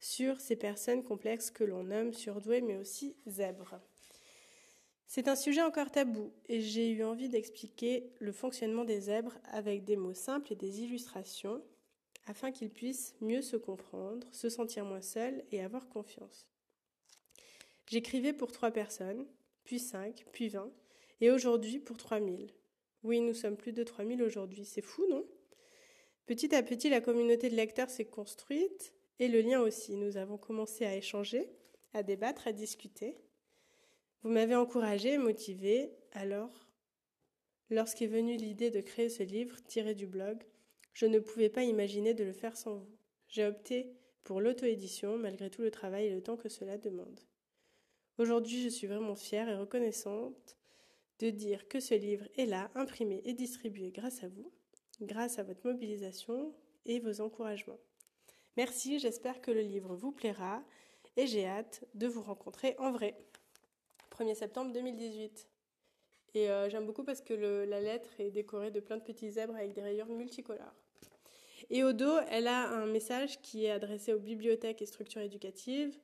sur 0.00 0.40
ces 0.40 0.56
personnes 0.56 1.02
complexes 1.02 1.50
que 1.50 1.64
l'on 1.64 1.84
nomme 1.84 2.12
surdouées 2.12 2.60
mais 2.60 2.76
aussi 2.76 3.16
zèbres. 3.26 3.80
C'est 5.06 5.28
un 5.28 5.36
sujet 5.36 5.62
encore 5.62 5.90
tabou 5.90 6.32
et 6.48 6.60
j'ai 6.60 6.90
eu 6.90 7.04
envie 7.04 7.28
d'expliquer 7.28 8.12
le 8.18 8.32
fonctionnement 8.32 8.84
des 8.84 9.00
zèbres 9.00 9.38
avec 9.52 9.84
des 9.84 9.96
mots 9.96 10.14
simples 10.14 10.52
et 10.52 10.56
des 10.56 10.82
illustrations 10.82 11.62
afin 12.26 12.52
qu'ils 12.52 12.70
puissent 12.70 13.14
mieux 13.20 13.42
se 13.42 13.56
comprendre, 13.56 14.26
se 14.32 14.48
sentir 14.48 14.84
moins 14.84 15.00
seuls 15.00 15.44
et 15.52 15.62
avoir 15.62 15.88
confiance. 15.88 16.46
J'écrivais 17.86 18.32
pour 18.32 18.52
trois 18.52 18.72
personnes, 18.72 19.26
puis 19.64 19.78
cinq, 19.78 20.26
puis 20.32 20.48
vingt, 20.48 20.72
et 21.20 21.30
aujourd'hui 21.30 21.78
pour 21.78 21.96
trois 21.96 22.20
mille. 22.20 22.50
Oui, 23.02 23.20
nous 23.20 23.34
sommes 23.34 23.56
plus 23.56 23.72
de 23.72 23.84
trois 23.84 24.04
mille 24.04 24.22
aujourd'hui, 24.22 24.64
c'est 24.64 24.82
fou, 24.82 25.06
non? 25.08 25.24
Petit 26.26 26.52
à 26.54 26.62
petit, 26.64 26.90
la 26.90 27.00
communauté 27.00 27.48
de 27.48 27.54
lecteurs 27.54 27.90
s'est 27.90 28.06
construite 28.06 28.92
et 29.20 29.28
le 29.28 29.40
lien 29.40 29.60
aussi. 29.60 29.94
Nous 29.94 30.16
avons 30.16 30.38
commencé 30.38 30.84
à 30.84 30.96
échanger, 30.96 31.48
à 31.92 32.02
débattre, 32.02 32.48
à 32.48 32.52
discuter. 32.52 33.16
Vous 34.22 34.30
m'avez 34.30 34.56
encouragé 34.56 35.12
et 35.12 35.18
motivé, 35.18 35.92
alors, 36.10 36.66
lorsqu'est 37.70 38.08
venue 38.08 38.36
l'idée 38.36 38.70
de 38.70 38.80
créer 38.80 39.08
ce 39.08 39.22
livre 39.22 39.62
tiré 39.68 39.94
du 39.94 40.08
blog, 40.08 40.42
je 40.96 41.04
ne 41.04 41.18
pouvais 41.18 41.50
pas 41.50 41.62
imaginer 41.62 42.14
de 42.14 42.24
le 42.24 42.32
faire 42.32 42.56
sans 42.56 42.76
vous. 42.76 42.98
J'ai 43.28 43.44
opté 43.44 43.92
pour 44.24 44.40
l'auto-édition 44.40 45.18
malgré 45.18 45.50
tout 45.50 45.60
le 45.60 45.70
travail 45.70 46.06
et 46.06 46.14
le 46.14 46.22
temps 46.22 46.38
que 46.38 46.48
cela 46.48 46.78
demande. 46.78 47.20
Aujourd'hui, 48.16 48.62
je 48.62 48.70
suis 48.70 48.86
vraiment 48.86 49.14
fière 49.14 49.46
et 49.46 49.56
reconnaissante 49.56 50.56
de 51.18 51.28
dire 51.28 51.68
que 51.68 51.80
ce 51.80 51.92
livre 51.92 52.26
est 52.38 52.46
là, 52.46 52.70
imprimé 52.74 53.20
et 53.26 53.34
distribué 53.34 53.90
grâce 53.90 54.24
à 54.24 54.28
vous, 54.28 54.50
grâce 55.02 55.38
à 55.38 55.42
votre 55.42 55.66
mobilisation 55.66 56.54
et 56.86 56.98
vos 56.98 57.20
encouragements. 57.20 57.80
Merci, 58.56 58.98
j'espère 58.98 59.42
que 59.42 59.50
le 59.50 59.60
livre 59.60 59.94
vous 59.94 60.12
plaira 60.12 60.64
et 61.18 61.26
j'ai 61.26 61.44
hâte 61.44 61.84
de 61.92 62.06
vous 62.06 62.22
rencontrer 62.22 62.74
en 62.78 62.90
vrai. 62.90 63.18
1er 64.12 64.34
septembre 64.34 64.72
2018. 64.72 65.46
Et 66.32 66.48
euh, 66.48 66.70
j'aime 66.70 66.86
beaucoup 66.86 67.04
parce 67.04 67.20
que 67.20 67.34
la 67.34 67.82
lettre 67.82 68.18
est 68.18 68.30
décorée 68.30 68.70
de 68.70 68.80
plein 68.80 68.96
de 68.96 69.02
petits 69.02 69.32
zèbres 69.32 69.56
avec 69.56 69.74
des 69.74 69.82
rayures 69.82 70.08
multicolores. 70.08 70.85
Et 71.70 71.82
au 71.82 71.92
dos, 71.92 72.18
elle 72.30 72.46
a 72.46 72.68
un 72.68 72.86
message 72.86 73.40
qui 73.40 73.64
est 73.64 73.70
adressé 73.70 74.12
aux 74.12 74.18
bibliothèques 74.18 74.82
et 74.82 74.86
structures 74.86 75.22
éducatives. 75.22 75.96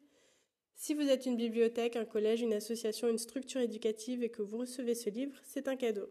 Si 0.75 0.95
vous 0.95 1.09
êtes 1.09 1.27
une 1.27 1.37
bibliothèque, 1.37 1.97
un 1.97 2.05
collège, 2.05 2.43
une 2.43 2.55
association, 2.55 3.09
une 3.09 3.19
structure 3.19 3.61
éducative 3.61 4.23
et 4.23 4.31
que 4.31 4.43
vous 4.43 4.59
recevez 4.59 4.95
ce 4.95 5.11
livre, 5.11 5.37
c'est 5.45 5.69
un 5.69 5.77
cadeau. 5.77 6.11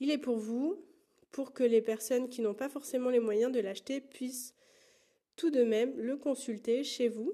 Il 0.00 0.10
est 0.10 0.18
pour 0.18 0.36
vous, 0.36 0.84
pour 1.32 1.52
que 1.52 1.64
les 1.64 1.80
personnes 1.80 2.28
qui 2.28 2.42
n'ont 2.42 2.54
pas 2.54 2.68
forcément 2.68 3.08
les 3.08 3.20
moyens 3.20 3.52
de 3.52 3.60
l'acheter 3.60 4.00
puissent 4.00 4.54
tout 5.36 5.50
de 5.50 5.62
même 5.62 5.98
le 5.98 6.16
consulter 6.16 6.84
chez 6.84 7.08
vous 7.08 7.32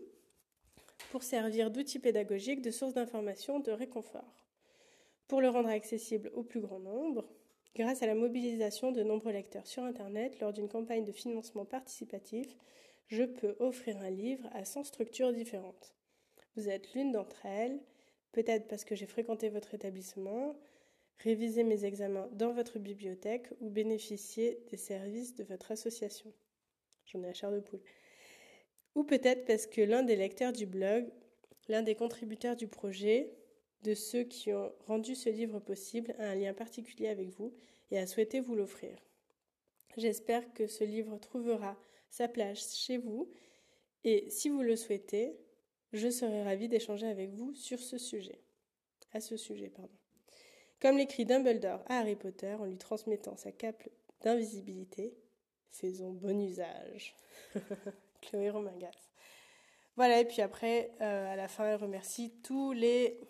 pour 1.10 1.22
servir 1.22 1.70
d'outil 1.70 1.98
pédagogique, 1.98 2.62
de 2.62 2.70
source 2.70 2.94
d'information, 2.94 3.60
de 3.60 3.72
réconfort. 3.72 4.46
Pour 5.28 5.40
le 5.40 5.48
rendre 5.48 5.68
accessible 5.68 6.30
au 6.34 6.42
plus 6.42 6.60
grand 6.60 6.78
nombre, 6.78 7.28
grâce 7.74 8.02
à 8.02 8.06
la 8.06 8.14
mobilisation 8.14 8.92
de 8.92 9.02
nombreux 9.02 9.32
lecteurs 9.32 9.66
sur 9.66 9.82
Internet 9.84 10.38
lors 10.40 10.52
d'une 10.52 10.68
campagne 10.68 11.04
de 11.04 11.12
financement 11.12 11.64
participatif, 11.64 12.56
je 13.08 13.24
peux 13.24 13.56
offrir 13.58 13.98
un 13.98 14.10
livre 14.10 14.48
à 14.52 14.64
100 14.64 14.84
structures 14.84 15.32
différentes. 15.32 15.94
Vous 16.56 16.68
êtes 16.68 16.92
l'une 16.94 17.12
d'entre 17.12 17.46
elles, 17.46 17.80
peut-être 18.32 18.68
parce 18.68 18.84
que 18.84 18.94
j'ai 18.94 19.06
fréquenté 19.06 19.48
votre 19.48 19.74
établissement, 19.74 20.56
révisé 21.18 21.62
mes 21.62 21.84
examens 21.84 22.28
dans 22.32 22.52
votre 22.52 22.78
bibliothèque 22.78 23.48
ou 23.60 23.70
bénéficié 23.70 24.60
des 24.70 24.76
services 24.76 25.34
de 25.34 25.44
votre 25.44 25.72
association. 25.72 26.32
J'en 27.06 27.22
ai 27.22 27.28
à 27.28 27.34
chair 27.34 27.52
de 27.52 27.60
poule. 27.60 27.82
Ou 28.94 29.04
peut-être 29.04 29.46
parce 29.46 29.66
que 29.66 29.80
l'un 29.80 30.02
des 30.02 30.16
lecteurs 30.16 30.52
du 30.52 30.66
blog, 30.66 31.06
l'un 31.68 31.82
des 31.82 31.94
contributeurs 31.94 32.56
du 32.56 32.66
projet, 32.66 33.32
de 33.82 33.94
ceux 33.94 34.24
qui 34.24 34.52
ont 34.52 34.72
rendu 34.86 35.14
ce 35.14 35.28
livre 35.28 35.58
possible 35.58 36.14
a 36.18 36.30
un 36.30 36.34
lien 36.34 36.54
particulier 36.54 37.08
avec 37.08 37.28
vous 37.30 37.52
et 37.90 37.98
a 37.98 38.06
souhaité 38.06 38.40
vous 38.40 38.54
l'offrir. 38.54 38.96
J'espère 39.96 40.52
que 40.54 40.66
ce 40.66 40.84
livre 40.84 41.18
trouvera 41.18 41.76
sa 42.08 42.28
place 42.28 42.76
chez 42.76 42.98
vous 42.98 43.30
et 44.04 44.28
si 44.30 44.48
vous 44.48 44.62
le 44.62 44.76
souhaitez, 44.76 45.36
je 45.92 46.08
serai 46.08 46.42
ravie 46.42 46.68
d'échanger 46.68 47.06
avec 47.06 47.30
vous 47.30 47.54
sur 47.54 47.78
ce 47.78 47.98
sujet. 47.98 48.40
À 49.12 49.20
ce 49.20 49.36
sujet, 49.36 49.68
pardon. 49.68 49.92
Comme 50.80 50.96
l'écrit 50.96 51.24
Dumbledore 51.24 51.82
à 51.86 51.98
Harry 51.98 52.16
Potter 52.16 52.54
en 52.54 52.64
lui 52.64 52.78
transmettant 52.78 53.36
sa 53.36 53.52
cape 53.52 53.88
d'invisibilité, 54.22 55.14
faisons 55.70 56.10
bon 56.10 56.40
usage. 56.40 57.14
Chloé 58.22 58.50
Romangas. 58.50 59.12
Voilà, 59.96 60.20
et 60.20 60.24
puis 60.24 60.40
après, 60.40 60.90
euh, 61.00 61.32
à 61.32 61.36
la 61.36 61.48
fin, 61.48 61.66
elle 61.66 61.76
remercie 61.76 62.32
tous 62.42 62.72
les, 62.72 63.20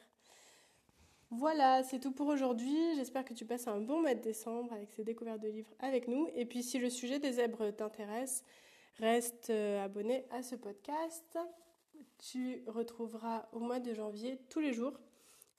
Voilà, 1.32 1.84
c'est 1.84 2.00
tout 2.00 2.12
pour 2.12 2.28
aujourd'hui. 2.28 2.96
J'espère 2.96 3.24
que 3.24 3.34
tu 3.34 3.46
passes 3.46 3.68
un 3.68 3.80
bon 3.80 4.02
mois 4.02 4.14
de 4.14 4.20
décembre 4.20 4.74
avec 4.74 4.92
ces 4.92 5.04
découvertes 5.04 5.40
de 5.40 5.48
livres 5.48 5.74
avec 5.80 6.08
nous. 6.08 6.28
Et 6.36 6.46
puis 6.46 6.62
si 6.62 6.78
le 6.78 6.90
sujet 6.90 7.20
des 7.20 7.34
zèbres 7.34 7.72
t'intéresse, 7.72 8.44
reste 9.00 9.50
euh, 9.50 9.84
abonné 9.84 10.26
à 10.30 10.44
ce 10.44 10.56
podcast. 10.56 11.40
Tu 12.18 12.64
retrouveras 12.68 13.48
au 13.52 13.60
mois 13.60 13.80
de 13.80 13.94
janvier 13.94 14.40
tous 14.50 14.60
les 14.60 14.74
jours 14.74 14.94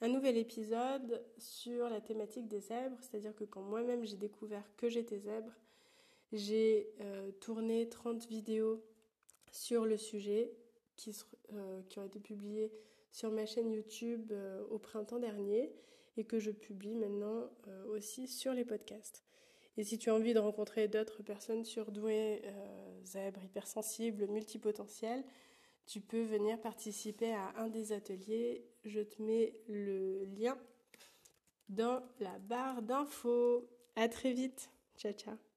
un 0.01 0.09
nouvel 0.09 0.37
épisode 0.37 1.23
sur 1.37 1.89
la 1.89 2.01
thématique 2.01 2.47
des 2.47 2.59
zèbres. 2.59 2.97
C'est-à-dire 2.99 3.33
que 3.35 3.45
quand 3.45 3.61
moi-même 3.61 4.03
j'ai 4.03 4.17
découvert 4.17 4.63
que 4.75 4.89
j'étais 4.89 5.19
zèbre, 5.19 5.53
j'ai 6.33 6.89
euh, 6.99 7.31
tourné 7.39 7.87
30 7.87 8.27
vidéos 8.27 8.83
sur 9.51 9.85
le 9.85 9.97
sujet 9.97 10.51
qui, 10.95 11.15
euh, 11.53 11.81
qui 11.89 11.99
ont 11.99 12.05
été 12.05 12.19
publiées 12.19 12.71
sur 13.11 13.31
ma 13.31 13.45
chaîne 13.45 13.71
YouTube 13.71 14.31
euh, 14.31 14.63
au 14.69 14.79
printemps 14.79 15.19
dernier 15.19 15.71
et 16.17 16.25
que 16.25 16.39
je 16.39 16.51
publie 16.51 16.95
maintenant 16.95 17.49
aussi 17.87 18.27
sur 18.27 18.53
les 18.53 18.65
podcasts. 18.65 19.23
Et 19.77 19.83
si 19.83 19.97
tu 19.97 20.11
as 20.11 20.15
envie 20.15 20.35
de 20.35 20.39
rencontrer 20.39 20.87
d'autres 20.87 21.23
personnes 21.23 21.65
surdouées, 21.65 22.43
zèbres, 23.03 23.43
hypersensibles, 23.43 24.27
multipotentielles, 24.27 25.23
tu 25.85 26.01
peux 26.01 26.23
venir 26.23 26.59
participer 26.59 27.33
à 27.33 27.53
un 27.57 27.67
des 27.67 27.91
ateliers. 27.91 28.65
Je 28.83 29.01
te 29.01 29.21
mets 29.21 29.55
le 29.67 30.25
lien 30.25 30.57
dans 31.69 32.03
la 32.19 32.39
barre 32.39 32.81
d'infos. 32.81 33.69
À 33.95 34.07
très 34.07 34.33
vite. 34.33 34.69
Ciao, 34.97 35.13
ciao. 35.13 35.52